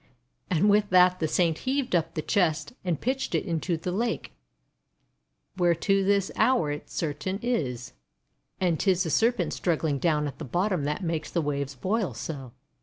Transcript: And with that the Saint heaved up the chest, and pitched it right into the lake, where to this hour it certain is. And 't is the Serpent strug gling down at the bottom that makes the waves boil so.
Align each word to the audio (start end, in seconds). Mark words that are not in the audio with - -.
And 0.49 0.67
with 0.67 0.89
that 0.89 1.19
the 1.19 1.27
Saint 1.27 1.59
heaved 1.59 1.95
up 1.95 2.15
the 2.15 2.23
chest, 2.23 2.73
and 2.83 2.99
pitched 2.99 3.35
it 3.35 3.43
right 3.45 3.49
into 3.49 3.77
the 3.77 3.91
lake, 3.91 4.33
where 5.57 5.75
to 5.75 6.03
this 6.03 6.31
hour 6.35 6.71
it 6.71 6.89
certain 6.89 7.37
is. 7.43 7.93
And 8.59 8.79
't 8.79 8.89
is 8.89 9.03
the 9.03 9.11
Serpent 9.11 9.51
strug 9.53 9.77
gling 9.77 9.99
down 9.99 10.25
at 10.25 10.39
the 10.39 10.43
bottom 10.43 10.85
that 10.85 11.03
makes 11.03 11.29
the 11.29 11.39
waves 11.39 11.75
boil 11.75 12.15
so. 12.15 12.51